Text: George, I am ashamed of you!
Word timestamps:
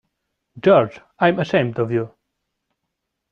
George, 0.59 0.99
I 1.19 1.27
am 1.27 1.37
ashamed 1.37 1.77
of 1.77 1.91
you! 1.91 2.11